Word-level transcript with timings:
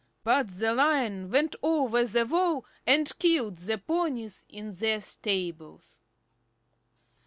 But 0.23 0.47
the 0.47 0.73
Lion 0.73 1.29
went 1.29 1.55
over 1.61 2.03
the 2.05 2.25
wall, 2.25 2.65
and 2.87 3.15
killed 3.19 3.57
the 3.57 3.77
ponies 3.77 4.47
in 4.49 4.71
their 4.71 4.99
stables. 4.99 5.99